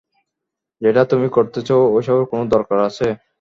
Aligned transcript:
যেটা 0.81 1.01
তুমি 1.11 1.27
করতেছ 1.35 1.69
এইসবের 1.91 2.25
কোন 2.31 2.41
দরকার 2.53 2.77
আছে? 2.87 3.07